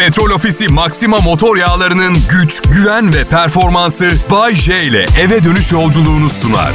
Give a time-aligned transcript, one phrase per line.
[0.00, 6.30] Petrol Ofisi Maxima motor yağlarının güç, güven ve performansı Bay J ile eve dönüş yolculuğunu
[6.30, 6.72] sunar.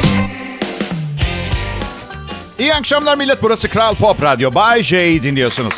[2.60, 3.44] İyi akşamlar millet.
[3.44, 4.56] Burası Kral Pop Radyo.
[4.56, 5.74] Bay J'yi dinliyorsunuz.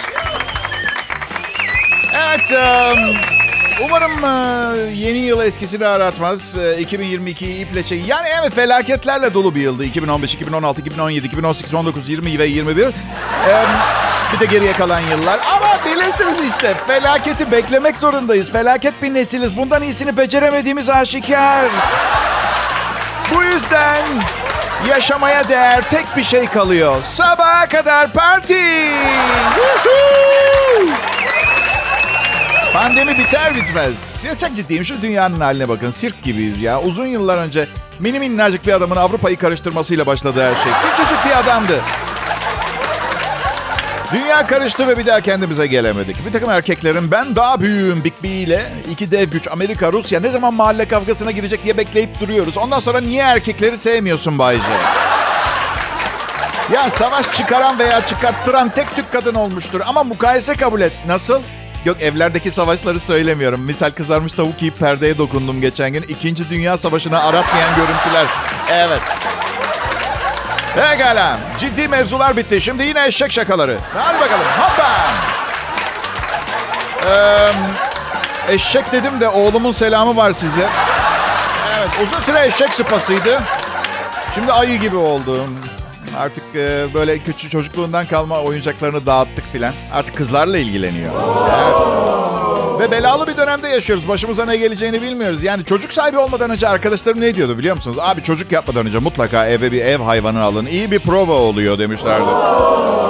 [2.13, 2.51] Evet.
[2.51, 3.15] um,
[3.85, 6.55] umarım uh, yeni yıl eskisini aratmaz.
[6.55, 8.07] Uh, 2022'yi iple çek.
[8.07, 9.85] Yani evet felaketlerle dolu bir yıldı.
[9.85, 12.85] 2015, 2016, 2017, 2018, 19, 20 ve 21.
[14.33, 15.39] Bir de geriye kalan yıllar.
[15.55, 18.51] Ama bilirsiniz işte felaketi beklemek zorundayız.
[18.51, 19.57] Felaket bir nesiliz.
[19.57, 21.65] Bundan iyisini beceremediğimiz aşikar.
[23.35, 24.03] Bu yüzden
[24.89, 27.03] yaşamaya değer tek bir şey kalıyor.
[27.11, 28.63] Sabaha kadar parti.
[32.73, 34.23] Pandemi biter bitmez.
[34.23, 35.89] Ya çok ciddiyim şu dünyanın haline bakın.
[35.89, 36.81] Sirk gibiyiz ya.
[36.81, 37.67] Uzun yıllar önce
[37.99, 40.71] mini minnacık bir adamın Avrupa'yı karıştırmasıyla başladı her şey.
[40.89, 41.81] Küçücük bir adamdı.
[44.13, 46.25] Dünya karıştı ve bir daha kendimize gelemedik.
[46.25, 50.29] Bir takım erkeklerin ben daha büyüğüm Big B ile iki dev güç Amerika, Rusya ne
[50.29, 52.57] zaman mahalle kavgasına girecek diye bekleyip duruyoruz.
[52.57, 54.63] Ondan sonra niye erkekleri sevmiyorsun Bayce?
[56.73, 59.81] Ya savaş çıkaran veya çıkarttıran tek tük kadın olmuştur.
[59.85, 60.93] Ama mukayese kabul et.
[61.07, 61.41] Nasıl?
[61.85, 63.61] Yok evlerdeki savaşları söylemiyorum.
[63.61, 66.01] Misal kızarmış tavuk yiyip perdeye dokundum geçen gün.
[66.01, 68.25] İkinci Dünya Savaşı'nı aratmayan görüntüler.
[68.71, 69.01] Evet.
[70.77, 71.37] Pekala.
[71.59, 72.61] Ciddi mevzular bitti.
[72.61, 73.77] Şimdi yine eşek şakaları.
[73.93, 74.45] Hadi bakalım.
[74.59, 74.87] Hoppa.
[77.09, 80.69] Ee, eşek dedim de oğlumun selamı var size.
[81.77, 83.39] Evet uzun süre eşek sıpasıydı.
[84.35, 85.59] Şimdi ayı gibi oldum.
[86.19, 89.73] Artık e, böyle küçük çocukluğundan kalma oyuncaklarını dağıttık filan.
[89.93, 91.11] Artık kızlarla ilgileniyor.
[91.53, 92.16] Evet.
[92.79, 94.07] Ve belalı bir dönemde yaşıyoruz.
[94.07, 95.43] Başımıza ne geleceğini bilmiyoruz.
[95.43, 97.97] Yani çocuk sahibi olmadan önce arkadaşlarım ne diyordu biliyor musunuz?
[97.99, 100.65] Abi çocuk yapmadan önce mutlaka eve bir ev hayvanı alın.
[100.65, 102.23] İyi bir prova oluyor demişlerdi.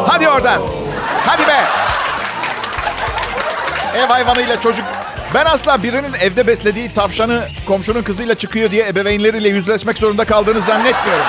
[0.07, 0.61] Hadi oradan.
[1.25, 1.63] Hadi be.
[3.97, 4.85] Ev hayvanıyla çocuk...
[5.33, 11.25] Ben asla birinin evde beslediği tavşanı komşunun kızıyla çıkıyor diye ebeveynleriyle yüzleşmek zorunda kaldığını zannetmiyorum.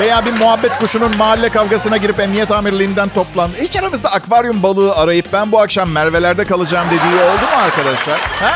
[0.00, 3.50] Veya bir muhabbet kuşunun mahalle kavgasına girip emniyet amirliğinden toplan.
[3.60, 8.20] Hiç aranızda akvaryum balığı arayıp ben bu akşam Merve'lerde kalacağım dediği oldu mu arkadaşlar?
[8.20, 8.54] Ha?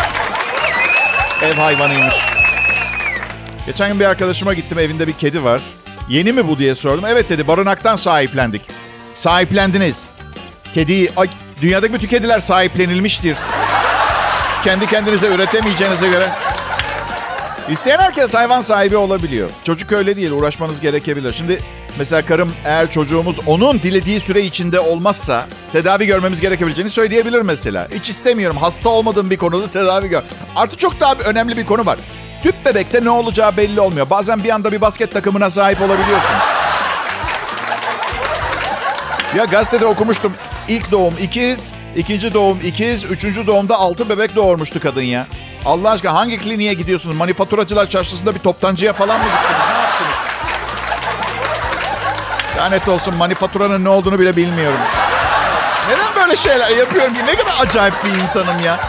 [1.43, 2.15] Ev hayvanıymış.
[3.67, 5.61] Geçen gün bir arkadaşıma gittim evinde bir kedi var.
[6.09, 7.05] Yeni mi bu diye sordum.
[7.09, 8.63] Evet dedi barınaktan sahiplendik.
[9.15, 10.09] Sahiplendiniz.
[10.75, 11.13] Kediyi...
[11.17, 11.29] Ay,
[11.63, 13.37] dünyadaki bütün kediler sahiplenilmiştir.
[14.65, 16.29] Kendi kendinize üretemeyeceğinize göre.
[17.71, 19.51] İsteyen herkes hayvan sahibi olabiliyor.
[19.65, 21.33] Çocuk öyle değil, uğraşmanız gerekebilir.
[21.33, 21.63] Şimdi
[21.99, 27.89] mesela karım eğer çocuğumuz onun dilediği süre içinde olmazsa tedavi görmemiz gerekebileceğini söyleyebilir mesela.
[27.95, 30.23] Hiç istemiyorum, hasta olmadığım bir konuda tedavi gör.
[30.57, 31.99] Artı çok daha önemli bir konu var.
[32.43, 34.11] Tüp bebekte ne olacağı belli olmuyor.
[34.11, 36.43] Bazen bir anda bir basket takımına sahip olabiliyorsunuz.
[39.37, 40.35] Ya gazetede okumuştum.
[40.69, 45.27] İlk doğum ikiz, ikinci doğum ikiz, üçüncü doğumda altı bebek doğurmuştu kadın ya.
[45.65, 47.17] Allah aşkına hangi kliniğe gidiyorsunuz?
[47.17, 49.67] Manifaturacılar çarşısında bir toptancıya falan mı gittiniz?
[49.69, 50.13] Ne yaptınız?
[52.59, 54.79] Lanet olsun manifaturanın ne olduğunu bile bilmiyorum.
[55.89, 57.21] Neden böyle şeyler yapıyorum ki?
[57.27, 58.81] Ne kadar acayip bir insanım ya.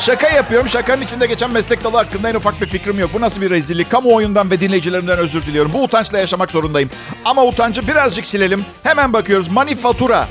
[0.00, 0.68] Şaka yapıyorum.
[0.68, 3.10] Şakanın içinde geçen meslek dalı hakkında en ufak bir fikrim yok.
[3.14, 3.90] Bu nasıl bir rezillik?
[3.90, 5.72] Kamuoyundan ve dinleyicilerimden özür diliyorum.
[5.72, 6.90] Bu utançla yaşamak zorundayım.
[7.24, 8.64] Ama utancı birazcık silelim.
[8.82, 9.48] Hemen bakıyoruz.
[9.48, 10.28] Manifatura.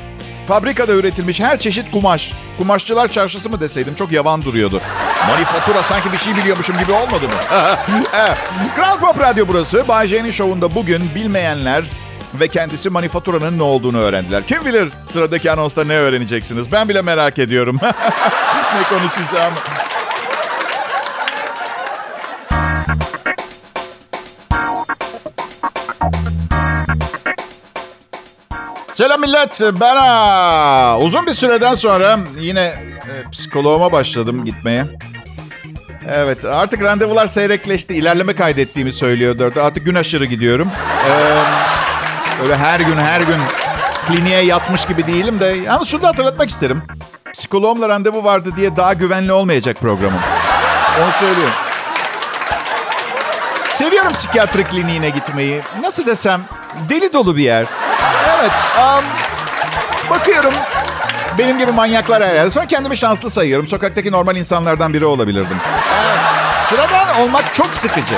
[0.48, 2.34] Fabrikada üretilmiş her çeşit kumaş.
[2.58, 4.82] Kumaşçılar çarşısı mı deseydim çok yavan duruyordu.
[5.28, 7.34] Manifatura sanki bir şey biliyormuşum gibi olmadı mı?
[8.76, 9.88] Kral Pop Radyo burası.
[9.88, 11.84] Bay J'nin şovunda bugün bilmeyenler
[12.34, 14.48] ve kendisi manifaturanın ne olduğunu öğrendiler.
[14.48, 16.72] Kim bilir sıradaki anonsta ne öğreneceksiniz?
[16.72, 17.80] Ben bile merak ediyorum.
[18.76, 19.54] ne konuşacağım.
[28.96, 29.62] Selam millet.
[29.80, 34.86] Ben ha, uzun bir süreden sonra yine e, psikoloğuma başladım gitmeye.
[36.10, 37.94] Evet artık randevular seyrekleşti.
[37.94, 39.54] İlerleme kaydettiğimi söylüyordu.
[39.62, 40.70] Artık gün aşırı gidiyorum.
[41.10, 43.38] Ee, öyle her gün her gün
[44.08, 45.46] kliniğe yatmış gibi değilim de.
[45.46, 46.82] Yalnız şunu da hatırlatmak isterim.
[47.34, 50.22] Psikoloğumla randevu vardı diye daha güvenli olmayacak programım.
[51.04, 51.56] Onu söylüyorum.
[53.76, 55.62] Seviyorum psikiyatri kliniğine gitmeyi.
[55.82, 56.42] Nasıl desem
[56.90, 57.66] deli dolu bir yer.
[58.46, 58.52] Evet.
[58.80, 59.06] Um,
[60.10, 60.54] bakıyorum.
[61.38, 62.50] Benim gibi manyaklar herhalde.
[62.50, 63.68] Sonra kendimi şanslı sayıyorum.
[63.68, 65.58] Sokaktaki normal insanlardan biri olabilirdim.
[66.64, 68.16] Sıradan olmak çok sıkıcı.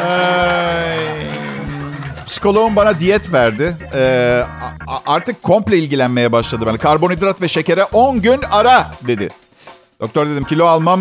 [0.00, 0.96] Ee,
[2.26, 3.76] psikoloğum bana diyet verdi.
[3.94, 4.42] Ee,
[5.06, 6.64] artık komple ilgilenmeye başladı.
[6.66, 9.28] Yani karbonhidrat ve şekere 10 gün ara dedi.
[10.00, 11.00] Doktor dedim kilo almam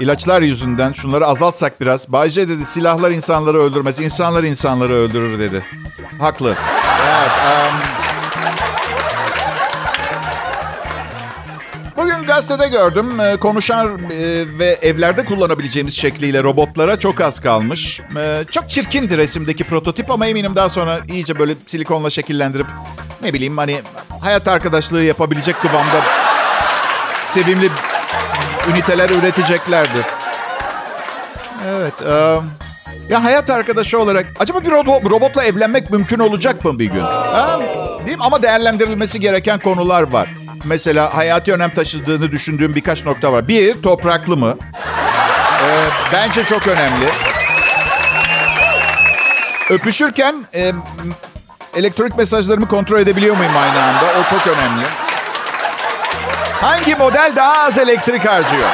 [0.00, 2.12] ilaçlar yüzünden şunları azaltsak biraz.
[2.12, 4.00] Bayce dedi silahlar insanları öldürmez.
[4.00, 5.62] insanlar insanları öldürür dedi.
[6.20, 6.56] Haklı.
[7.08, 7.30] Evet.
[7.30, 7.78] Um,
[11.96, 13.20] Bugün gazetede gördüm.
[13.20, 18.00] e, Konuşan e, ve evlerde kullanabileceğimiz şekliyle robotlara çok az kalmış.
[18.16, 22.66] E, Çok çirkindi resimdeki prototip ama eminim daha sonra iyice böyle silikonla şekillendirip
[23.22, 23.80] ne bileyim hani
[24.22, 26.00] hayat arkadaşlığı yapabilecek kıvamda
[27.26, 27.70] sevimli
[28.70, 30.04] üniteler üreteceklerdir.
[31.68, 31.94] Evet.
[32.08, 32.38] e,
[33.08, 37.00] ya hayat arkadaşı olarak acaba bir ro- robotla evlenmek mümkün olacak mı bir gün?
[37.00, 37.60] Ha?
[38.06, 38.24] Değil mi?
[38.24, 40.28] Ama değerlendirilmesi gereken konular var.
[40.64, 43.48] Mesela hayati önem taşıdığını düşündüğüm birkaç nokta var.
[43.48, 44.56] Bir, topraklı mı?
[45.64, 47.06] Ee, bence çok önemli.
[49.70, 50.72] Öpüşürken e,
[51.76, 54.04] elektronik mesajlarımı kontrol edebiliyor muyum aynı anda?
[54.20, 54.84] O çok önemli.
[56.64, 58.68] Hangi model daha az elektrik harcıyor?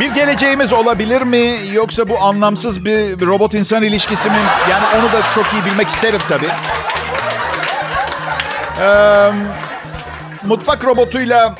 [0.00, 1.58] Bir geleceğimiz olabilir mi?
[1.72, 4.36] Yoksa bu anlamsız bir robot insan ilişkisi mi?
[4.70, 6.48] Yani onu da çok iyi bilmek isterim tabii.
[8.80, 9.30] Ee,
[10.42, 11.54] mutfak robotuyla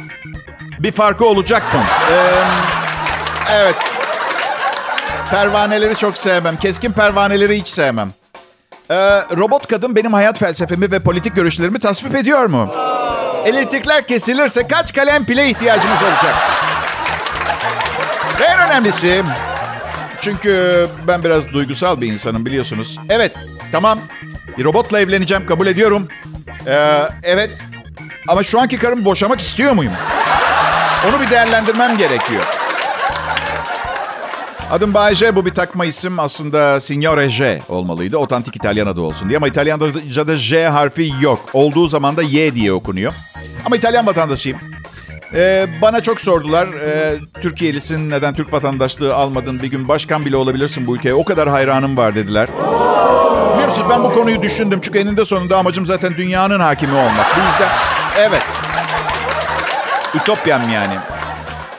[0.79, 1.81] bir farkı olacak mı?
[2.11, 2.14] Ee,
[3.53, 3.76] evet.
[5.31, 6.56] Pervaneleri çok sevmem.
[6.56, 8.12] Keskin pervaneleri hiç sevmem.
[8.92, 8.94] Ee,
[9.36, 12.74] robot kadın benim hayat felsefemi ve politik görüşlerimi tasvip ediyor mu?
[13.46, 16.34] Elektrikler kesilirse kaç kalem pile ihtiyacımız olacak?
[18.46, 19.22] En önemlisi
[20.20, 22.98] çünkü ben biraz duygusal bir insanım biliyorsunuz.
[23.08, 23.32] Evet
[23.72, 23.98] tamam
[24.58, 26.08] bir robotla evleneceğim kabul ediyorum.
[26.66, 27.50] Ee, evet
[28.28, 29.92] ama şu anki karımı boşamak istiyor muyum?
[31.08, 32.42] Onu bir değerlendirmem gerekiyor.
[34.72, 36.19] Adım Bay J, bu bir takma isim.
[36.19, 38.16] Aslında Signore J olmalıydı.
[38.16, 39.36] Otantik İtalyan adı olsun diye.
[39.36, 41.40] Ama İtalyanca'da J harfi yok.
[41.52, 43.14] Olduğu zaman da Y diye okunuyor.
[43.66, 44.58] Ama İtalyan vatandaşıyım.
[45.34, 46.66] Ee, bana çok sordular.
[46.66, 49.62] Ee, Türkiye'lisin neden Türk vatandaşlığı almadın?
[49.62, 51.14] Bir gün başkan bile olabilirsin bu ülkeye.
[51.14, 52.48] O kadar hayranım var dediler.
[53.52, 54.80] Biliyor musunuz ben bu konuyu düşündüm.
[54.82, 57.36] Çünkü eninde sonunda amacım zaten dünyanın hakimi olmak.
[57.36, 57.68] Bu yüzden
[58.18, 58.42] evet.
[60.14, 60.94] Ütopyam yani.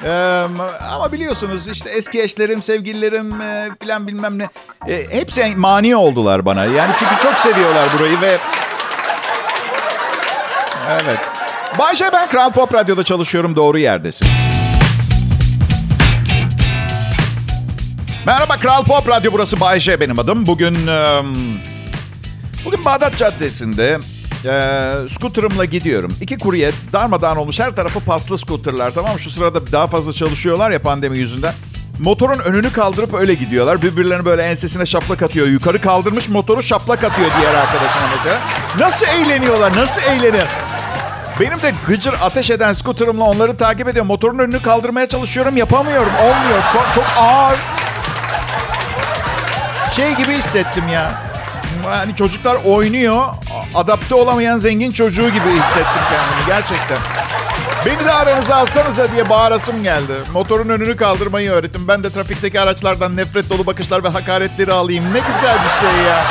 [0.05, 0.45] Ee,
[0.91, 4.49] ama biliyorsunuz işte eski eşlerim, sevgililerim e, filan bilmem ne.
[4.87, 6.65] E, hepsi mani oldular bana.
[6.65, 8.37] Yani çünkü çok seviyorlar burayı ve...
[10.89, 11.19] Evet.
[11.79, 13.55] Bayce ben Kral Pop Radyo'da çalışıyorum.
[13.55, 14.27] Doğru yerdesin.
[18.25, 20.47] Merhaba Kral Pop Radyo burası Bayce benim adım.
[20.47, 20.87] Bugün...
[20.87, 21.21] e,
[22.65, 23.99] bugün Bağdat Caddesi'nde
[24.45, 26.17] e, scooter'ımla gidiyorum.
[26.21, 29.19] İki kurye darmadağın olmuş her tarafı paslı scooter'lar tamam?
[29.19, 31.53] Şu sırada daha fazla çalışıyorlar ya pandemi yüzünden.
[31.99, 33.81] Motorun önünü kaldırıp öyle gidiyorlar.
[33.81, 35.47] Birbirlerine böyle ensesine şaplak atıyor.
[35.47, 38.39] Yukarı kaldırmış motoru şaplak atıyor diğer arkadaşına mesela.
[38.79, 39.77] Nasıl eğleniyorlar?
[39.77, 40.47] Nasıl eğleniyor?
[41.39, 44.07] Benim de gıcır ateş eden scooter'ımla onları takip ediyorum.
[44.07, 45.57] Motorun önünü kaldırmaya çalışıyorum.
[45.57, 46.13] Yapamıyorum.
[46.15, 46.63] Olmuyor.
[46.95, 47.57] Çok ağır.
[49.95, 51.32] Şey gibi hissettim ya.
[51.91, 53.23] Yani çocuklar oynuyor.
[53.75, 56.97] Adapte olamayan zengin çocuğu gibi hissettim kendimi gerçekten.
[57.85, 60.13] Beni de aranıza alsanıza diye bağırasım geldi.
[60.33, 61.87] Motorun önünü kaldırmayı öğretin.
[61.87, 65.03] Ben de trafikteki araçlardan nefret dolu bakışlar ve hakaretleri alayım.
[65.13, 66.23] Ne güzel bir şey ya.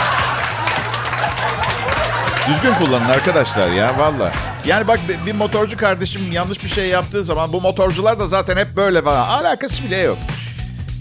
[2.48, 4.32] Düzgün kullanın arkadaşlar ya valla.
[4.66, 8.76] Yani bak bir- motorcu kardeşim yanlış bir şey yaptığı zaman bu motorcular da zaten hep
[8.76, 9.28] böyle falan.
[9.28, 10.18] Alakası bile yok.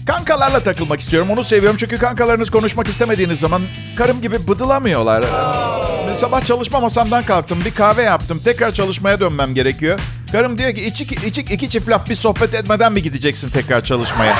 [0.06, 1.30] Kankalarla takılmak istiyorum.
[1.30, 3.62] Onu seviyorum çünkü kankalarınız konuşmak istemediğiniz zaman
[3.96, 5.24] karım gibi bıdılamıyorlar.
[6.14, 7.58] Sabah çalışma masamdan kalktım.
[7.64, 8.40] Bir kahve yaptım.
[8.44, 10.00] Tekrar çalışmaya dönmem gerekiyor.
[10.32, 14.36] Karım diyor ki içik, içik iki çift laf bir sohbet etmeden mi gideceksin tekrar çalışmaya?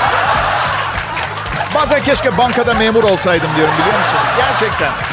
[1.75, 4.19] Bazen keşke bankada memur olsaydım diyorum biliyor musun?
[4.37, 5.12] Gerçekten.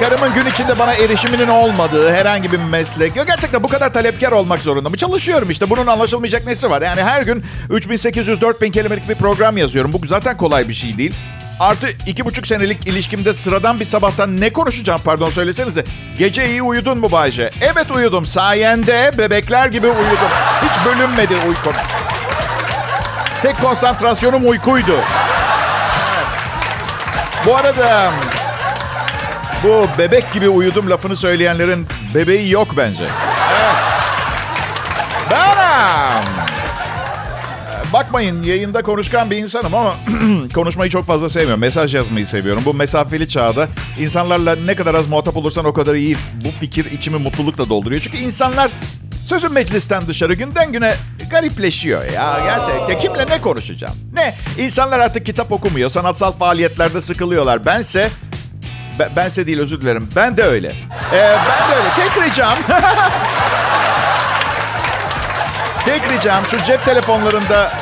[0.00, 3.16] Karımın gün içinde bana erişiminin olmadığı herhangi bir meslek.
[3.16, 4.96] Yok gerçekten bu kadar talepkar olmak zorunda mı?
[4.96, 5.70] Çalışıyorum işte.
[5.70, 6.82] Bunun anlaşılmayacak nesi var?
[6.82, 9.92] Yani her gün 3800-4000 kelimelik bir program yazıyorum.
[9.92, 11.14] Bu zaten kolay bir şey değil.
[11.60, 15.84] Artı iki buçuk senelik ilişkimde sıradan bir sabahtan ne konuşacağım pardon söylesenize.
[16.18, 17.50] Gece iyi uyudun mu Bayce?
[17.60, 18.26] Evet uyudum.
[18.26, 20.30] Sayende bebekler gibi uyudum.
[20.62, 21.72] Hiç bölünmedi uykum.
[23.42, 24.94] Tek konsantrasyonum uykuydu.
[24.94, 26.26] Evet.
[27.46, 28.12] Bu arada
[29.66, 33.04] bu bebek gibi uyudum lafını söyleyenlerin bebeği yok bence.
[33.04, 33.76] Evet.
[35.30, 36.46] Benim.
[37.92, 39.94] Bakmayın yayında konuşkan bir insanım ama
[40.54, 41.60] konuşmayı çok fazla sevmiyorum.
[41.60, 42.62] Mesaj yazmayı seviyorum.
[42.64, 43.68] Bu mesafeli çağda
[43.98, 46.16] insanlarla ne kadar az muhatap olursan o kadar iyi.
[46.44, 48.00] Bu fikir içimi mutlulukla dolduruyor.
[48.00, 48.70] Çünkü insanlar
[49.26, 50.94] sözün meclisten dışarı günden güne
[51.30, 52.98] garipleşiyor ya gerçekten.
[52.98, 53.94] Kimle ne konuşacağım?
[54.12, 54.34] Ne?
[54.58, 55.90] İnsanlar artık kitap okumuyor.
[55.90, 57.66] Sanatsal faaliyetlerde sıkılıyorlar.
[57.66, 58.10] Bense
[58.98, 60.08] ben, bense değil özür dilerim.
[60.16, 60.68] Ben de öyle.
[60.68, 61.88] Ee, ben de öyle.
[61.96, 62.54] Tek ricam...
[65.84, 67.72] Tek ricam şu cep telefonlarında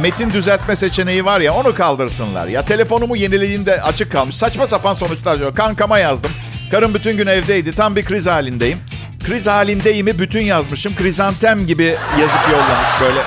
[0.00, 2.46] metin düzeltme seçeneği var ya onu kaldırsınlar.
[2.46, 4.36] Ya telefonumu yenilediğinde açık kalmış.
[4.36, 5.54] Saçma sapan sonuçlar diyor.
[5.54, 6.30] Kankama yazdım.
[6.70, 7.72] Karım bütün gün evdeydi.
[7.74, 8.78] Tam bir kriz halindeyim.
[9.26, 10.96] Kriz halindeyimi bütün yazmışım.
[10.96, 13.20] Krizantem gibi yazıp yollamış böyle.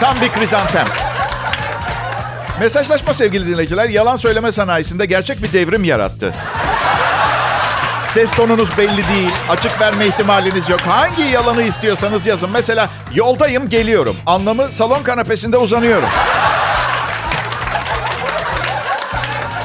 [0.00, 0.86] Tam bir krizantem.
[2.60, 6.34] Mesajlaşma sevgili dinleyiciler yalan söyleme sanayisinde gerçek bir devrim yarattı.
[8.18, 9.30] Ses tonunuz belli değil.
[9.48, 10.80] Açık verme ihtimaliniz yok.
[10.80, 12.50] Hangi yalanı istiyorsanız yazın.
[12.50, 14.16] Mesela yoldayım geliyorum.
[14.26, 16.08] Anlamı salon kanepesinde uzanıyorum.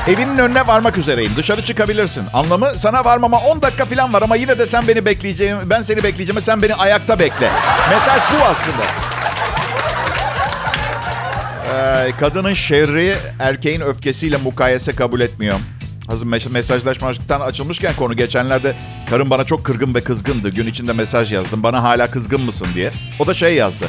[0.07, 1.31] Evinin önüne varmak üzereyim.
[1.37, 2.23] Dışarı çıkabilirsin.
[2.33, 5.57] Anlamı sana varmama 10 dakika falan var ama yine de sen beni bekleyeceğim.
[5.65, 7.51] Ben seni bekleyeceğim sen beni ayakta bekle.
[7.89, 8.83] Mesaj bu aslında.
[11.73, 15.55] Ee, kadının şerri erkeğin öfkesiyle mukayese kabul etmiyor.
[16.07, 18.75] Hazır mesajlaşmaktan açılmışken konu geçenlerde
[19.09, 20.49] karım bana çok kırgın ve kızgındı.
[20.49, 21.63] Gün içinde mesaj yazdım.
[21.63, 22.91] Bana hala kızgın mısın diye.
[23.19, 23.85] O da şey yazdı.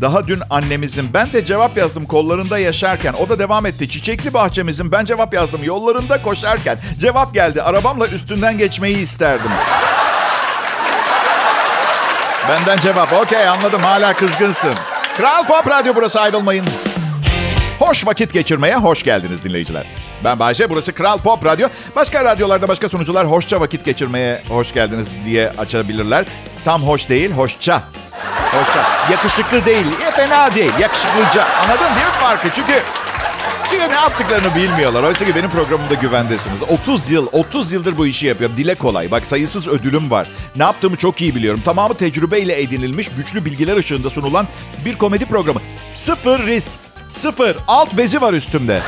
[0.00, 3.12] Daha dün annemizin ben de cevap yazdım kollarında yaşarken.
[3.12, 3.88] O da devam etti.
[3.88, 6.78] Çiçekli bahçemizin ben cevap yazdım yollarında koşarken.
[7.00, 7.62] Cevap geldi.
[7.62, 9.50] Arabamla üstünden geçmeyi isterdim.
[12.48, 13.12] Benden cevap.
[13.12, 14.74] Okey anladım hala kızgınsın.
[15.16, 16.66] Kral Pop Radyo burası ayrılmayın.
[17.78, 20.03] Hoş vakit geçirmeye hoş geldiniz dinleyiciler.
[20.24, 21.68] Ben Bayce, burası Kral Pop Radyo.
[21.96, 26.24] Başka radyolarda başka sunucular hoşça vakit geçirmeye hoş geldiniz diye açabilirler.
[26.64, 27.82] Tam hoş değil, hoşça.
[28.52, 28.86] Hoşça.
[29.10, 31.44] Yakışıklı değil, ya fena değil, yakışıklıca.
[31.44, 32.48] Anladın değil mi farkı?
[32.54, 32.72] Çünkü
[33.70, 35.02] çünkü ne yaptıklarını bilmiyorlar.
[35.02, 36.62] Oysa ki benim programımda güvendesiniz.
[36.62, 38.56] 30 yıl, 30 yıldır bu işi yapıyorum.
[38.56, 39.10] Dile kolay.
[39.10, 40.28] Bak sayısız ödülüm var.
[40.56, 41.62] Ne yaptığımı çok iyi biliyorum.
[41.64, 44.46] Tamamı tecrübeyle edinilmiş, güçlü bilgiler ışığında sunulan
[44.84, 45.60] bir komedi programı.
[45.94, 46.70] Sıfır risk,
[47.08, 47.56] sıfır.
[47.68, 48.82] Alt bezi var üstümde.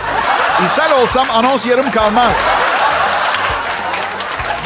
[0.65, 2.37] İshal olsam anons yarım kalmaz.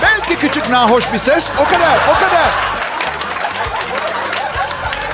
[0.03, 1.53] Belki küçük nahoş bir ses.
[1.59, 2.51] O kadar, o kadar.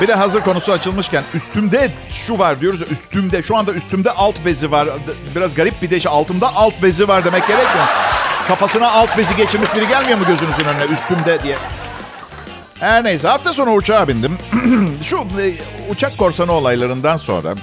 [0.00, 3.42] Bir de hazır konusu açılmışken üstümde şu var diyoruz ya üstümde.
[3.42, 4.88] Şu anda üstümde alt bezi var.
[5.36, 7.86] Biraz garip bir de işte altımda alt bezi var demek gerekmiyor.
[8.48, 11.56] Kafasına alt bezi geçirmiş biri gelmiyor mu gözünüzün önüne üstümde diye.
[12.80, 14.38] Her neyse hafta sonu uçağa bindim.
[15.02, 15.54] şu e,
[15.90, 17.54] uçak korsanı olaylarından sonra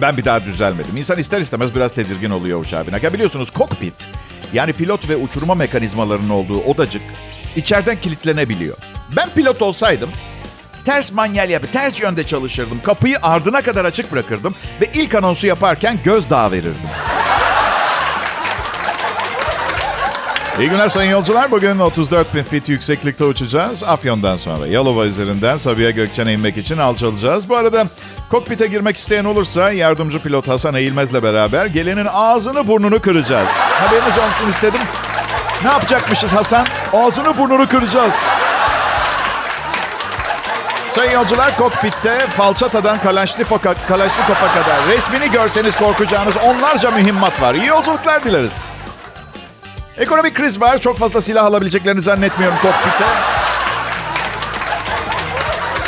[0.00, 0.96] ben bir daha düzelmedim.
[0.96, 3.14] İnsan ister istemez biraz tedirgin oluyor uçağa binerken.
[3.14, 4.08] Biliyorsunuz kokpit
[4.52, 7.02] yani pilot ve uçurma mekanizmalarının olduğu odacık
[7.56, 8.76] içeriden kilitlenebiliyor.
[9.16, 10.10] Ben pilot olsaydım
[10.84, 12.82] ters manyel yapı, ters yönde çalışırdım.
[12.82, 17.19] Kapıyı ardına kadar açık bırakırdım ve ilk anonsu yaparken gözdağı verirdim.
[20.60, 21.50] İyi günler sayın yolcular.
[21.50, 23.82] Bugün 34 bin fit yükseklikte uçacağız.
[23.82, 27.48] Afyon'dan sonra Yalova üzerinden Sabiha Gökçen'e inmek için alçalacağız.
[27.48, 27.86] Bu arada
[28.30, 33.48] kokpite girmek isteyen olursa yardımcı pilot Hasan Eğilmez'le beraber gelenin ağzını burnunu kıracağız.
[33.50, 34.80] Haberiniz olsun istedim.
[35.64, 36.66] Ne yapacakmışız Hasan?
[36.92, 38.14] Ağzını burnunu kıracağız.
[40.90, 43.58] Sayın yolcular kokpitte falçatadan Kalaşnikov'a
[44.54, 47.54] kadar resmini görseniz korkacağınız onlarca mühimmat var.
[47.54, 48.64] İyi yolculuklar dileriz.
[50.00, 50.78] Ekonomik kriz var.
[50.78, 53.04] Çok fazla silah alabileceklerini zannetmiyorum kokpite.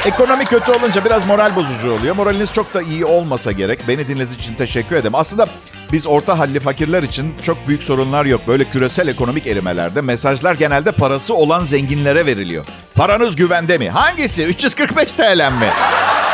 [0.06, 2.16] Ekonomi kötü olunca biraz moral bozucu oluyor.
[2.16, 3.80] Moraliniz çok da iyi olmasa gerek.
[3.88, 5.14] Beni dinlediğiniz için teşekkür ederim.
[5.14, 5.46] Aslında
[5.92, 8.40] biz orta halli fakirler için çok büyük sorunlar yok.
[8.48, 12.64] Böyle küresel ekonomik erimelerde mesajlar genelde parası olan zenginlere veriliyor.
[12.94, 13.90] Paranız güvende mi?
[13.90, 14.44] Hangisi?
[14.44, 15.70] 345 TL mi?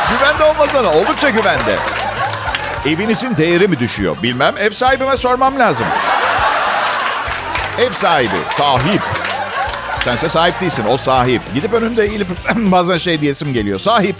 [0.09, 1.75] güvende olmasa da oldukça güvende.
[2.85, 4.17] Evinizin değeri mi düşüyor?
[4.23, 4.55] Bilmem.
[4.59, 5.87] Ev sahibime sormam lazım.
[7.79, 9.01] Ev sahibi, sahip.
[10.03, 11.41] Sense sahip değilsin, o sahip.
[11.53, 13.79] Gidip önünde eğilip bazen şey diyesim geliyor.
[13.79, 14.15] Sahip.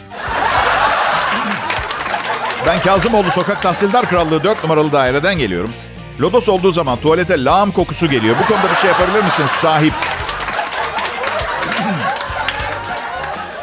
[2.68, 5.74] Ben Kazımoğlu Sokak Tahsildar Krallığı 4 numaralı daireden geliyorum.
[6.22, 8.36] Lodos olduğu zaman tuvalete lağım kokusu geliyor.
[8.44, 9.94] Bu konuda bir şey yapabilir misiniz sahip?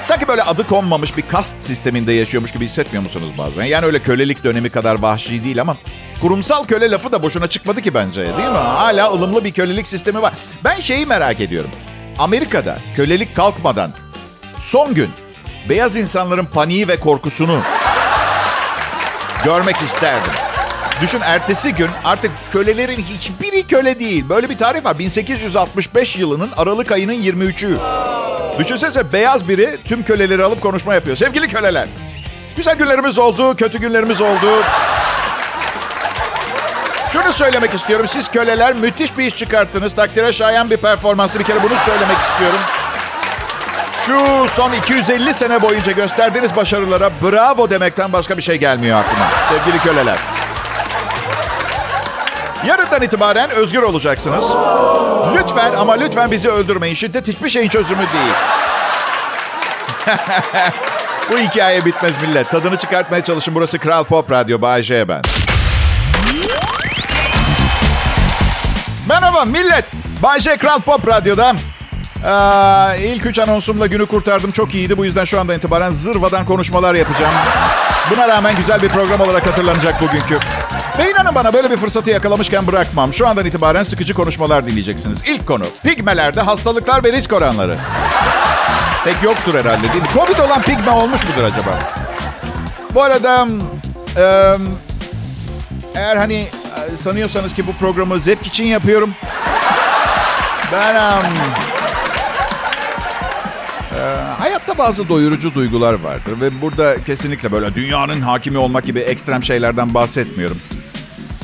[0.03, 3.65] Sanki böyle adı konmamış bir kast sisteminde yaşıyormuş gibi hissetmiyor musunuz bazen?
[3.65, 5.77] Yani öyle kölelik dönemi kadar vahşi değil ama
[6.21, 8.57] kurumsal köle lafı da boşuna çıkmadı ki bence değil mi?
[8.57, 10.33] Hala ılımlı bir kölelik sistemi var.
[10.65, 11.71] Ben şeyi merak ediyorum.
[12.19, 13.91] Amerika'da kölelik kalkmadan
[14.59, 15.11] son gün
[15.69, 17.61] beyaz insanların paniği ve korkusunu
[19.45, 20.33] görmek isterdim.
[21.01, 24.25] Düşün ertesi gün artık kölelerin hiçbiri köle değil.
[24.29, 24.99] Böyle bir tarih var.
[24.99, 27.79] 1865 yılının Aralık ayının 23'ü.
[28.59, 31.17] Düşünsene beyaz biri tüm köleleri alıp konuşma yapıyor.
[31.17, 31.89] Sevgili köleler.
[32.57, 34.63] Güzel günlerimiz oldu, kötü günlerimiz oldu.
[37.13, 38.09] Şunu söylemek istiyorum.
[38.09, 39.95] Siz köleler müthiş bir iş çıkarttınız.
[39.95, 42.59] Takdire şayan bir performanslı bir kere bunu söylemek istiyorum.
[44.07, 49.27] Şu son 250 sene boyunca gösterdiğiniz başarılara bravo demekten başka bir şey gelmiyor aklıma.
[49.49, 50.17] Sevgili köleler.
[52.67, 54.45] Yarından itibaren özgür olacaksınız.
[55.35, 56.95] Lütfen ama lütfen bizi öldürmeyin.
[56.95, 58.35] Şiddet hiçbir şeyin çözümü değil.
[61.33, 62.51] Bu hikaye bitmez millet.
[62.51, 63.55] Tadını çıkartmaya çalışın.
[63.55, 64.61] Burası Kral Pop Radyo.
[64.61, 65.23] Bay J ben.
[69.09, 69.85] Merhaba millet.
[70.23, 71.53] Bay J Kral Pop Radyo'da.
[72.27, 74.51] Ee, ilk üç anonsumla günü kurtardım.
[74.51, 74.99] Çok iyiydi.
[74.99, 77.35] Bu yüzden şu anda itibaren zırvadan konuşmalar yapacağım.
[78.11, 80.39] Buna rağmen güzel bir program olarak hatırlanacak bugünkü.
[80.99, 83.13] Ve inanın bana böyle bir fırsatı yakalamışken bırakmam.
[83.13, 85.29] Şu andan itibaren sıkıcı konuşmalar dinleyeceksiniz.
[85.29, 87.79] İlk konu pigmelerde hastalıklar ve risk oranları.
[89.05, 90.09] Pek yoktur herhalde değil mi?
[90.15, 91.79] Covid olan pigme olmuş mudur acaba?
[92.95, 93.47] Bu arada
[94.17, 94.55] e,
[95.95, 96.47] eğer hani
[96.97, 99.11] sanıyorsanız ki bu programı zevk için yapıyorum.
[100.73, 101.27] Ben um,
[103.97, 104.01] e,
[104.39, 109.95] hayatta bazı doyurucu duygular vardır ve burada kesinlikle böyle dünyanın hakimi olmak gibi ekstrem şeylerden
[109.95, 110.59] bahsetmiyorum.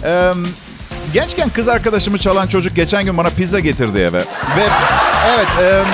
[0.05, 0.33] E,
[1.13, 4.19] gençken kız arkadaşımı çalan çocuk geçen gün bana pizza getirdi eve
[4.57, 4.69] ve
[5.35, 5.49] evet.
[5.61, 5.85] E,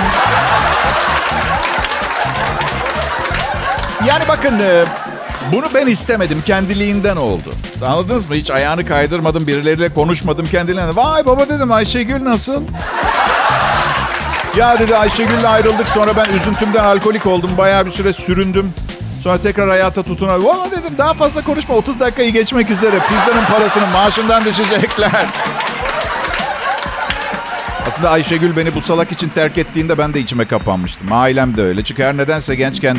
[4.07, 4.85] yani bakın e,
[5.51, 6.43] bunu ben istemedim.
[6.45, 7.53] Kendiliğinden oldu.
[7.85, 8.35] Anladınız mı?
[8.35, 9.47] Hiç ayağını kaydırmadım.
[9.47, 10.47] Birileriyle konuşmadım.
[10.47, 10.95] Kendiliğinden.
[10.95, 12.61] Vay baba dedim Ayşegül nasıl?
[14.57, 15.87] Ya dedi Ayşegül'le ayrıldık.
[15.87, 17.51] Sonra ben üzüntümden alkolik oldum.
[17.57, 18.73] Bayağı bir süre süründüm.
[19.23, 20.49] Sonra tekrar hayata tutunabildim.
[20.49, 21.75] Valla dedim daha fazla konuşma.
[21.75, 22.99] 30 dakikayı geçmek üzere.
[23.09, 25.25] Pizzanın parasını maaşından düşecekler.
[27.87, 31.11] Aslında Ayşegül beni bu salak için terk ettiğinde ben de içime kapanmıştım.
[31.11, 31.83] Ailem de öyle.
[31.83, 32.97] Çünkü her nedense gençken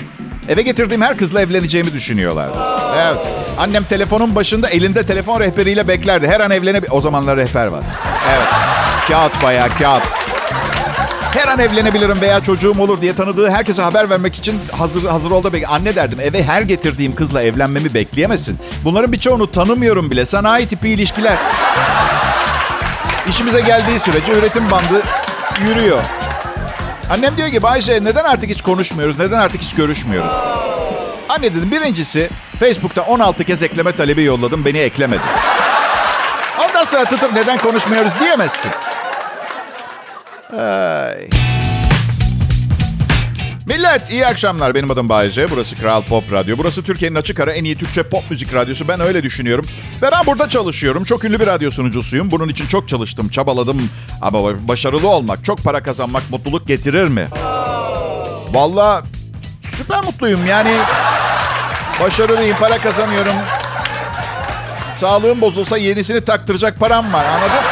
[0.50, 2.59] eve getirdiğim her kızla evleneceğimi düşünüyorlardı.
[2.97, 3.16] Evet.
[3.59, 6.28] Annem telefonun başında elinde telefon rehberiyle beklerdi.
[6.28, 6.80] Her an evlene...
[6.90, 7.85] O zamanlar rehber var.
[8.30, 8.49] Evet.
[9.09, 10.02] Kağıt bayağı kağıt.
[11.38, 15.42] Her an evlenebilirim veya çocuğum olur diye tanıdığı herkese haber vermek için hazır hazır ol
[15.42, 18.59] da bek- Anne derdim eve her getirdiğim kızla evlenmemi bekleyemesin.
[18.85, 20.26] Bunların birçoğunu tanımıyorum bile.
[20.26, 21.38] Sanayi tipi ilişkiler.
[23.28, 25.02] İşimize geldiği sürece üretim bandı
[25.69, 26.00] yürüyor.
[27.10, 29.18] Annem diyor ki Bayşe neden artık hiç konuşmuyoruz?
[29.18, 30.32] Neden artık hiç görüşmüyoruz?
[31.28, 34.64] Anne dedim birincisi Facebook'ta 16 kez ekleme talebi yolladım.
[34.64, 35.22] Beni eklemedi.
[36.64, 38.70] Ondan sonra tutup neden konuşmuyoruz diyemezsin.
[40.58, 41.28] Ay.
[43.70, 44.74] Millet iyi akşamlar.
[44.74, 45.50] Benim adım Bayece.
[45.50, 46.58] Burası Kral Pop Radyo.
[46.58, 48.88] Burası Türkiye'nin açık ara en iyi Türkçe pop müzik radyosu.
[48.88, 49.66] Ben öyle düşünüyorum.
[50.02, 51.04] Ve ben burada çalışıyorum.
[51.04, 52.30] Çok ünlü bir radyo sunucusuyum.
[52.30, 53.90] Bunun için çok çalıştım, çabaladım.
[54.23, 57.28] Ama başarılı olmak, çok para kazanmak mutluluk getirir mi?
[58.52, 59.04] Vallahi
[59.62, 60.47] süper mutluyum.
[60.47, 60.76] Yani
[62.02, 63.34] başarılıyım, para kazanıyorum.
[64.97, 67.25] Sağlığım bozulsa yenisini taktıracak param var.
[67.25, 67.64] Anladın?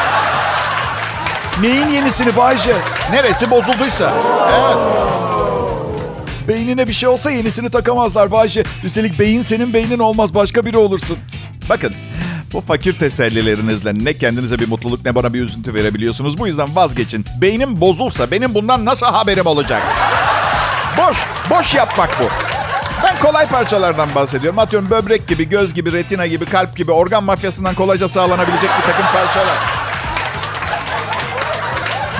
[1.61, 2.75] Neyin yenisini Bayce?
[3.11, 4.13] Neresi bozulduysa.
[4.49, 5.08] Evet.
[6.49, 8.63] Beynine bir şey olsa yenisini takamazlar Bayce.
[8.83, 11.17] Üstelik beyin senin beynin olmaz başka biri olursun.
[11.69, 11.93] Bakın
[12.53, 16.37] bu fakir tesellilerinizle ne kendinize bir mutluluk ne bana bir üzüntü verebiliyorsunuz.
[16.37, 17.25] Bu yüzden vazgeçin.
[17.41, 19.83] Beynim bozulsa benim bundan nasıl haberim olacak?
[20.97, 21.17] Boş,
[21.49, 22.23] boş yapmak bu.
[23.03, 24.59] Ben kolay parçalardan bahsediyorum.
[24.59, 29.05] Atıyorum böbrek gibi, göz gibi, retina gibi, kalp gibi organ mafyasından kolayca sağlanabilecek bir takım
[29.13, 29.57] parçalar.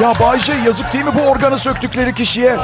[0.02, 2.58] Ya Bayce yazık değil mi bu organı söktükleri kişiye?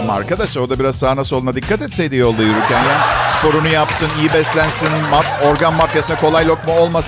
[0.00, 3.00] Ama arkadaş o da biraz sağına soluna dikkat etseydi yolda yürürken ya.
[3.38, 7.04] Sporunu yapsın, iyi beslensin, maf- organ mafyasına kolay lokma olmaz.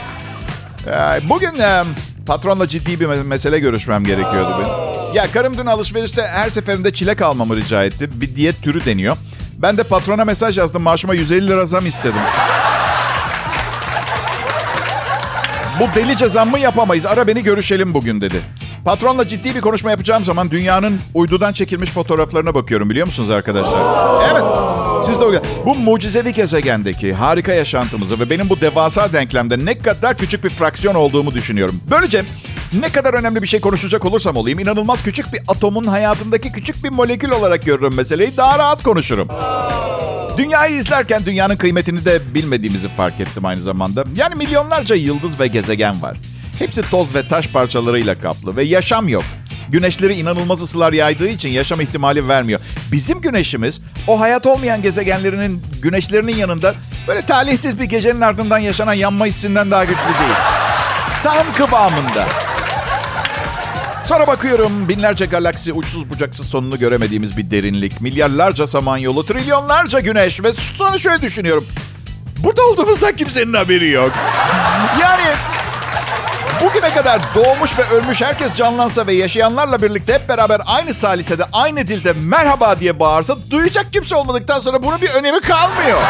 [0.86, 1.84] Ee, Bugün e,
[2.26, 5.14] patronla ciddi bir me- mesele görüşmem gerekiyordu benim.
[5.14, 8.20] Ya karım dün alışverişte her seferinde çilek almamı rica etti.
[8.20, 9.16] Bir diyet türü deniyor.
[9.58, 10.82] Ben de patrona mesaj yazdım.
[10.82, 12.20] Maaşıma 150 lira zam istedim.
[15.80, 17.06] Bu delice zammı yapamayız.
[17.06, 18.42] Ara beni görüşelim bugün dedi.
[18.86, 23.80] Patronla ciddi bir konuşma yapacağım zaman dünyanın uydudan çekilmiş fotoğraflarına bakıyorum biliyor musunuz arkadaşlar?
[24.32, 24.42] Evet.
[25.06, 25.32] Siz de o
[25.66, 30.94] Bu mucizevi gezegendeki harika yaşantımızı ve benim bu devasa denklemde ne kadar küçük bir fraksiyon
[30.94, 31.80] olduğumu düşünüyorum.
[31.90, 32.24] Böylece
[32.72, 36.90] ne kadar önemli bir şey konuşacak olursam olayım inanılmaz küçük bir atomun hayatındaki küçük bir
[36.90, 38.36] molekül olarak görürüm meseleyi.
[38.36, 39.28] Daha rahat konuşurum.
[40.38, 44.04] Dünyayı izlerken dünyanın kıymetini de bilmediğimizi fark ettim aynı zamanda.
[44.16, 46.16] Yani milyonlarca yıldız ve gezegen var.
[46.58, 49.24] Hepsi toz ve taş parçalarıyla kaplı ve yaşam yok.
[49.68, 52.60] Güneşleri inanılmaz ısılar yaydığı için yaşam ihtimali vermiyor.
[52.92, 56.74] Bizim güneşimiz o hayat olmayan gezegenlerinin güneşlerinin yanında
[57.08, 60.36] böyle talihsiz bir gecenin ardından yaşanan yanma hissinden daha güçlü değil.
[61.22, 62.26] Tam kıvamında.
[64.04, 68.00] Sonra bakıyorum binlerce galaksi uçsuz bucaksız sonunu göremediğimiz bir derinlik.
[68.00, 71.66] Milyarlarca samanyolu, trilyonlarca güneş ve sonra şöyle düşünüyorum.
[72.38, 74.12] Burada olduğumuzdan kimsenin haberi yok.
[75.02, 75.22] Yani
[76.96, 82.12] kadar doğmuş ve ölmüş herkes canlansa ve yaşayanlarla birlikte hep beraber aynı salisede, aynı dilde
[82.12, 86.00] merhaba diye bağırsa duyacak kimse olmadıktan sonra bunun bir önemi kalmıyor.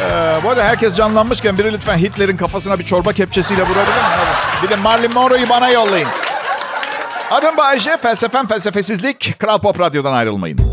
[0.00, 4.62] Ee, bu arada herkes canlanmışken biri lütfen Hitler'in kafasına bir çorba kepçesiyle vurabilir mi?
[4.62, 6.08] Bir de Marilyn Monroe'yu bana yollayın.
[7.30, 9.38] Adım Bayece, felsefem felsefesizlik.
[9.38, 10.65] Kral Pop Radyo'dan ayrılmayın.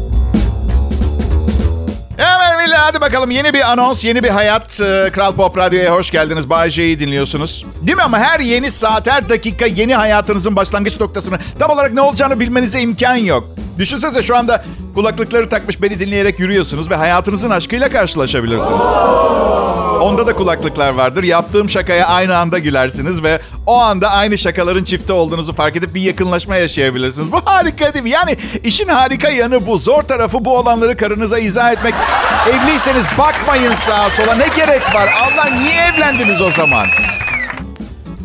[2.18, 4.82] Evet millet hadi bakalım yeni bir anons, yeni bir hayat.
[4.82, 6.50] Ee, Kral Pop Radyo'ya hoş geldiniz.
[6.50, 7.66] Bay J'yi dinliyorsunuz.
[7.82, 12.02] Değil mi ama her yeni saat, her dakika yeni hayatınızın başlangıç noktasını tam olarak ne
[12.02, 13.50] olacağını bilmenize imkan yok.
[13.80, 14.64] Düşünsenize şu anda
[14.96, 18.86] kulaklıkları takmış beni dinleyerek yürüyorsunuz ve hayatınızın aşkıyla karşılaşabilirsiniz.
[20.04, 21.24] Onda da kulaklıklar vardır.
[21.24, 26.02] Yaptığım şakaya aynı anda gülersiniz ve o anda aynı şakaların çifte olduğunuzu fark edip bir
[26.02, 27.32] yakınlaşma yaşayabilirsiniz.
[27.32, 28.10] Bu harika değil mi?
[28.10, 29.78] Yani işin harika yanı bu.
[29.78, 31.94] Zor tarafı bu olanları karınıza izah etmek.
[32.50, 34.36] Evliyseniz bakmayın sağa sola.
[34.36, 35.10] Ne gerek var?
[35.24, 36.88] Allah niye evlendiniz o zaman?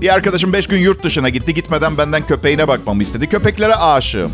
[0.01, 1.55] Bir arkadaşım beş gün yurt dışına gitti.
[1.55, 3.29] Gitmeden benden köpeğine bakmamı istedi.
[3.29, 4.33] Köpeklere aşığım.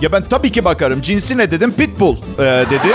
[0.00, 1.00] Ya ben tabii ki bakarım.
[1.00, 1.72] Cinsi ne dedim?
[1.72, 2.92] Pitbull ee, dedi.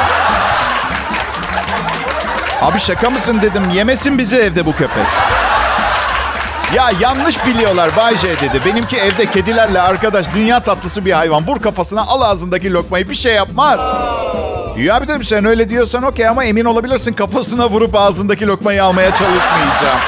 [2.62, 3.63] Abi şaka mısın dedim.
[3.76, 5.06] Yemesin bizi evde bu köpek.
[6.74, 8.62] Ya yanlış biliyorlar Bay J dedi.
[8.65, 11.48] Benimki evde kedilerle arkadaş dünya tatlısı bir hayvan.
[11.48, 13.80] Vur kafasına al ağzındaki lokmayı bir şey yapmaz.
[14.78, 19.10] Ya bir dedim sen öyle diyorsan okey ama emin olabilirsin kafasına vurup ağzındaki lokmayı almaya
[19.10, 20.00] çalışmayacağım.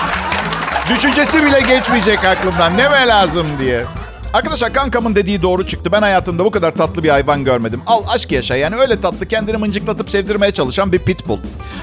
[0.89, 3.85] Düşüncesi bile geçmeyecek aklımdan ne mi lazım diye.
[4.33, 5.91] Arkadaşlar kankamın dediği doğru çıktı.
[5.91, 7.81] Ben hayatımda bu kadar tatlı bir hayvan görmedim.
[7.87, 11.39] Al aşk yaşa yani öyle tatlı kendini mıncıklatıp sevdirmeye çalışan bir pitbull.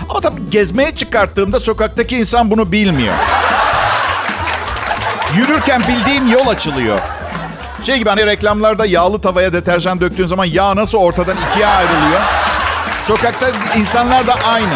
[0.08, 3.14] Ama tabii gezmeye çıkarttığımda sokaktaki insan bunu bilmiyor.
[5.36, 6.98] Yürürken bildiğin yol açılıyor.
[7.82, 12.20] Şey gibi hani reklamlarda yağlı tavaya deterjan döktüğün zaman yağ nasıl ortadan ikiye ayrılıyor.
[13.04, 14.74] Sokakta insanlar da aynı.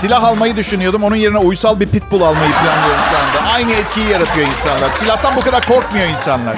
[0.00, 1.04] Silah almayı düşünüyordum.
[1.04, 3.50] Onun yerine uysal bir pitbull almayı planlıyorum şu anda.
[3.50, 4.92] Aynı etkiyi yaratıyor insanlar.
[4.94, 6.56] Silahtan bu kadar korkmuyor insanlar.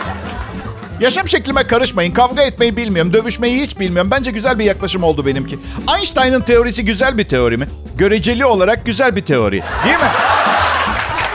[1.00, 2.12] Yaşam şeklime karışmayın.
[2.12, 3.12] Kavga etmeyi bilmiyorum.
[3.12, 4.10] Dövüşmeyi hiç bilmiyorum.
[4.10, 5.58] Bence güzel bir yaklaşım oldu benimki.
[5.96, 7.68] Einstein'ın teorisi güzel bir teori mi?
[7.98, 9.62] Göreceli olarak güzel bir teori.
[9.84, 10.10] Değil mi?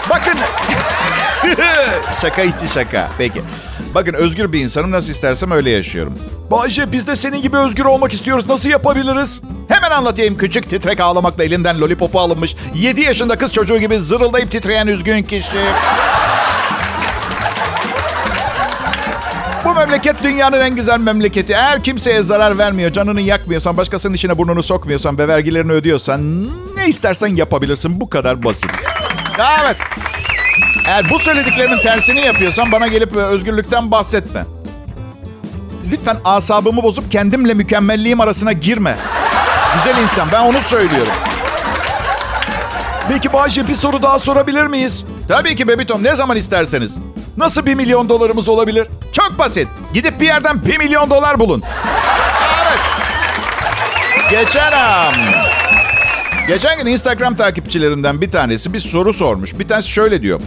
[0.10, 0.34] Bakın.
[2.22, 3.10] şaka içi şaka.
[3.18, 3.42] Peki.
[3.96, 4.92] Bakın özgür bir insanım.
[4.92, 6.20] Nasıl istersem öyle yaşıyorum.
[6.52, 8.48] Bayce biz de senin gibi özgür olmak istiyoruz.
[8.50, 9.42] Nasıl yapabiliriz?
[9.70, 10.38] Hemen anlatayım.
[10.38, 12.56] Küçük titrek ağlamakla elinden lollipopu alınmış.
[12.76, 15.60] 7 yaşında kız çocuğu gibi zırıldayıp titreyen üzgün kişi.
[19.66, 21.54] Bu memleket dünyanın en güzel memleketi.
[21.54, 26.44] Eğer kimseye zarar vermiyor, canını yakmıyorsan, başkasının işine burnunu sokmuyorsan ve vergilerini ödüyorsan
[26.76, 28.02] ne istersen yapabilirsin.
[28.02, 28.72] Bu kadar basit.
[29.64, 29.78] Evet.
[30.88, 34.46] Eğer bu söylediklerinin tersini yapıyorsan bana gelip özgürlükten bahsetme.
[35.92, 38.96] Lütfen asabımı bozup kendimle mükemmelliğim arasına girme.
[39.76, 41.14] Güzel insan ben onu söylüyorum.
[43.10, 45.06] Peki Bayce bir soru daha sorabilir miyiz?
[45.28, 46.96] Tabii ki Bebitom ne zaman isterseniz.
[47.38, 48.88] Nasıl bir milyon dolarımız olabilir?
[49.12, 49.68] Çok basit.
[49.94, 51.64] Gidip bir yerden 1 milyon dolar bulun.
[52.66, 52.80] Evet.
[54.30, 55.14] Geçen an...
[56.48, 59.60] Geçen gün Instagram takipçilerinden bir tanesi bir soru sormuş.
[59.60, 60.42] Bir tanesi şöyle diyor.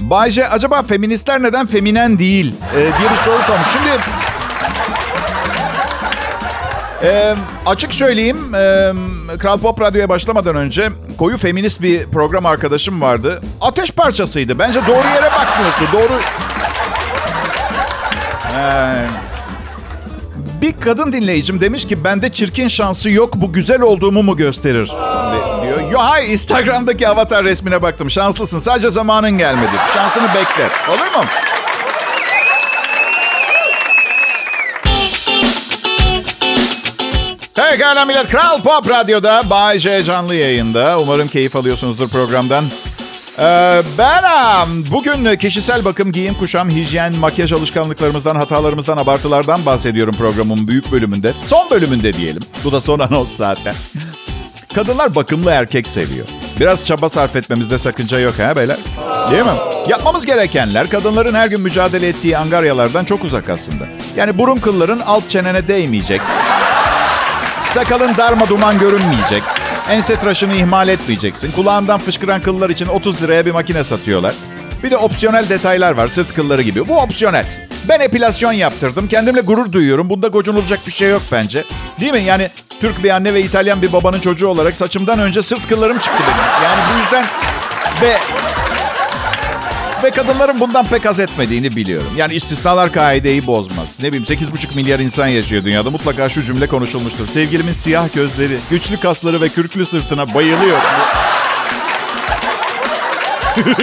[0.00, 3.66] Bayce acaba feministler neden feminen değil ee, diye bir soru sormuş.
[3.72, 4.02] Şimdi
[7.04, 7.34] ee,
[7.66, 8.92] açık söyleyeyim, e,
[9.38, 13.42] Kral Pop Radyo'ya başlamadan önce koyu feminist bir program arkadaşım vardı.
[13.60, 14.58] Ateş parçasıydı.
[14.58, 15.92] Bence doğru yere bakmıyordu.
[15.92, 16.20] Doğru...
[18.58, 19.06] Ee,
[20.60, 24.92] bir kadın dinleyicim demiş ki bende çirkin şansı yok bu güzel olduğumu mu gösterir
[25.62, 25.90] diyor.
[25.92, 28.10] Yo hayır Instagram'daki avatar resmine baktım.
[28.10, 29.70] Şanslısın sadece zamanın gelmedi.
[29.94, 30.68] Şansını bekle.
[30.88, 31.24] Olur mu?
[37.74, 38.28] Pekala millet.
[38.28, 41.00] Kral Pop Radyo'da Bay J canlı yayında.
[41.00, 42.64] Umarım keyif alıyorsunuzdur programdan.
[43.38, 44.24] Ee, ben
[44.90, 51.32] bugün kişisel bakım, giyim, kuşam, hijyen, makyaj alışkanlıklarımızdan, hatalarımızdan, abartılardan bahsediyorum programın büyük bölümünde.
[51.42, 52.42] Son bölümünde diyelim.
[52.64, 53.74] Bu da son anons zaten.
[54.74, 56.26] Kadınlar bakımlı erkek seviyor.
[56.60, 58.76] Biraz çaba sarf etmemizde sakınca yok ha beyler?
[59.30, 59.50] Değil mi?
[59.88, 63.84] Yapmamız gerekenler kadınların her gün mücadele ettiği angaryalardan çok uzak aslında.
[64.16, 66.20] Yani burun kılların alt çenene değmeyecek.
[67.74, 69.42] Sakalın darma duman görünmeyecek.
[69.90, 71.52] Ense tıraşını ihmal etmeyeceksin.
[71.52, 74.34] Kulağından fışkıran kıllar için 30 liraya bir makine satıyorlar.
[74.82, 76.88] Bir de opsiyonel detaylar var sırt kılları gibi.
[76.88, 77.46] Bu opsiyonel.
[77.88, 79.08] Ben epilasyon yaptırdım.
[79.08, 80.10] Kendimle gurur duyuyorum.
[80.10, 81.64] Bunda gocunulacak bir şey yok bence.
[82.00, 82.20] Değil mi?
[82.20, 86.22] Yani Türk bir anne ve İtalyan bir babanın çocuğu olarak saçımdan önce sırt kıllarım çıktı
[86.26, 86.64] benim.
[86.64, 87.26] Yani bu yüzden
[88.02, 88.18] ve
[90.04, 92.12] ve kadınların bundan pek az etmediğini biliyorum.
[92.16, 93.98] Yani istisnalar kaideyi bozmaz.
[94.02, 95.90] Ne bileyim 8,5 milyar insan yaşıyor dünyada.
[95.90, 97.26] Mutlaka şu cümle konuşulmuştur.
[97.26, 100.82] Sevgilimin siyah gözleri, güçlü kasları ve kürklü sırtına bayılıyorum.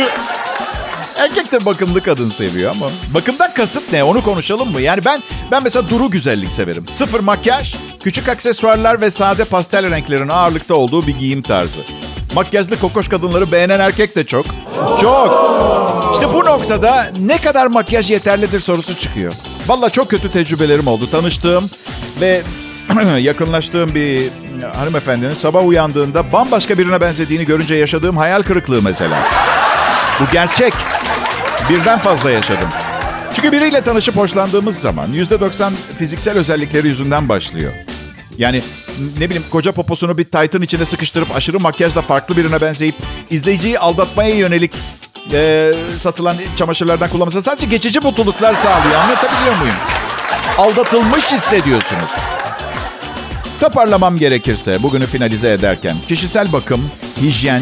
[1.18, 4.04] Erkek de bakımlı kadın seviyor ama bakımdan kasıt ne?
[4.04, 4.82] Onu konuşalım mı?
[4.82, 6.86] Yani ben ben mesela duru güzellik severim.
[6.88, 11.80] Sıfır makyaj, küçük aksesuarlar ve sade pastel renklerin ağırlıkta olduğu bir giyim tarzı.
[12.36, 14.46] Makyajlı kokoş kadınları beğenen erkek de çok.
[15.02, 15.52] Çok.
[16.14, 19.34] İşte bu noktada ne kadar makyaj yeterlidir sorusu çıkıyor.
[19.68, 21.08] Valla çok kötü tecrübelerim oldu.
[21.12, 21.70] Tanıştığım
[22.22, 22.42] ve
[23.20, 24.30] yakınlaştığım bir
[24.76, 29.20] hanımefendinin sabah uyandığında bambaşka birine benzediğini görünce yaşadığım hayal kırıklığı mesela.
[30.20, 30.74] Bu gerçek.
[31.70, 32.70] Birden fazla yaşadım.
[33.36, 37.74] Çünkü biriyle tanışıp hoşlandığımız zaman %90 fiziksel özellikleri yüzünden başlıyor.
[38.38, 38.62] Yani
[39.20, 42.96] ne bileyim koca poposunu bir taytın içine sıkıştırıp aşırı makyajla farklı birine benzeyip
[43.30, 44.72] izleyiciyi aldatmaya yönelik
[45.34, 48.96] e, satılan çamaşırlardan kullanması sadece geçici mutluluklar sağlıyor.
[48.96, 49.76] Anlatabiliyor muyum?
[50.58, 52.31] Aldatılmış hissediyorsunuz.
[53.62, 57.62] Toparlamam gerekirse bugünü finalize ederken kişisel bakım, hijyen,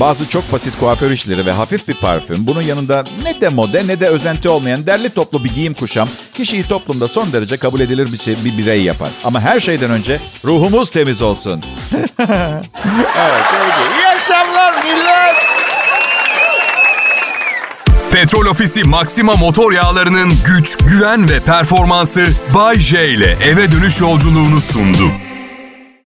[0.00, 4.00] bazı çok basit kuaför işleri ve hafif bir parfüm, bunun yanında ne de mode ne
[4.00, 8.18] de özenti olmayan derli toplu bir giyim kuşam kişiyi toplumda son derece kabul edilir bir,
[8.18, 9.10] şey, bir birey yapar.
[9.24, 11.64] Ama her şeyden önce ruhumuz temiz olsun.
[12.18, 13.44] evet.
[13.96, 15.36] İyi akşamlar millet.
[18.10, 24.60] Petrol Ofisi Maxima motor yağlarının güç, güven ve performansı Bay J ile eve dönüş yolculuğunu
[24.60, 25.29] sundu.